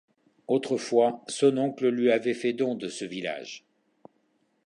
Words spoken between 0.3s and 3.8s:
Autrefois, son oncle lui avait fait don de ce village.